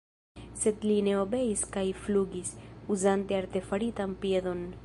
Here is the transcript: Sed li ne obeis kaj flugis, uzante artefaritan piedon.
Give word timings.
Sed 0.61 0.79
li 0.91 0.95
ne 1.07 1.13
obeis 1.25 1.63
kaj 1.77 1.85
flugis, 2.07 2.57
uzante 2.97 3.41
artefaritan 3.45 4.21
piedon. 4.25 4.71